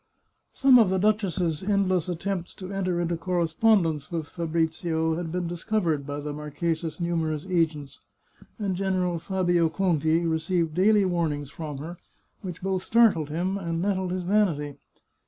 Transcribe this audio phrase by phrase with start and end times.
[0.55, 5.83] Some of the duchess's endless attempts to enter into correspondence with Fabrizio had been discov
[5.83, 7.99] ered by the marchesa's numerous agents,
[8.57, 11.97] and General Fabio Conti received daily warnings from her,
[12.41, 14.77] which both startled him, and nettled his vanity.